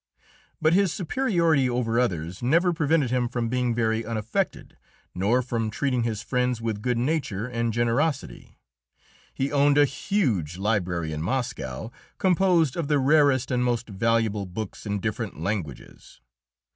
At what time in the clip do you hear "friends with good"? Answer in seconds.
6.23-6.97